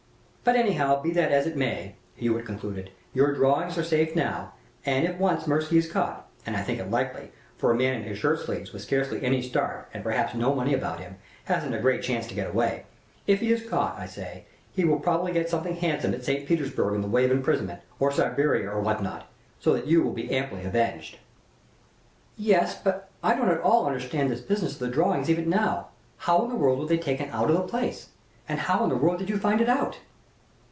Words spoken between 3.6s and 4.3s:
are safe